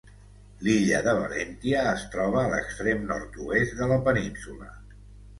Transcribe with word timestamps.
L'illa 0.67 1.01
de 1.07 1.11
Valentia 1.17 1.83
es 1.89 2.05
troba 2.15 2.39
a 2.43 2.49
l'extrem 2.53 3.03
nord-oest 3.11 3.75
de 3.83 3.89
la 3.93 3.99
península. 4.09 4.71